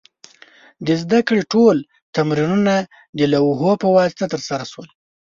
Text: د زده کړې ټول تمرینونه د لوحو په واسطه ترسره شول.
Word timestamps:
د 0.85 0.87
زده 1.01 1.19
کړې 1.27 1.41
ټول 1.53 1.77
تمرینونه 2.15 2.75
د 3.17 3.19
لوحو 3.31 3.71
په 3.81 3.87
واسطه 3.95 4.25
ترسره 4.33 4.63
شول. 4.71 4.87